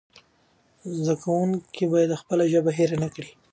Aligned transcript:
زده 1.01 1.15
کوونکي 1.23 1.83
باید 1.93 2.19
خپله 2.21 2.43
ژبه 2.53 2.71
هېره 2.77 2.97
نه 3.03 3.09
کړي. 3.13 3.31